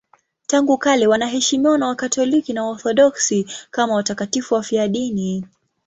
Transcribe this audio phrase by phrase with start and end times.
[0.47, 5.47] Tangu kale wanaheshimiwa na Wakatoliki na Waorthodoksi kama watakatifu wafiadini.